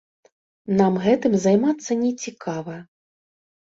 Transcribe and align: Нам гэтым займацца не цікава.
Нам 0.79 0.97
гэтым 1.05 1.39
займацца 1.45 2.01
не 2.03 2.11
цікава. 2.27 2.83